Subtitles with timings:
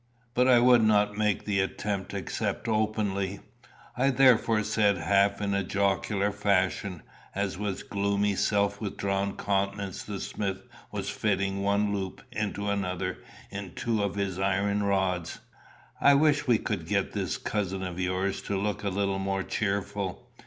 [0.33, 3.39] But I would not make the attempt except openly.
[3.95, 7.03] I therefore said half in a jocular fashion,
[7.35, 13.19] as with gloomy, self withdrawn countenance the smith was fitting one loop into another
[13.51, 15.37] in two of his iron rods,
[16.01, 20.31] "I wish we could get this cousin of yours to look a little more cheerful.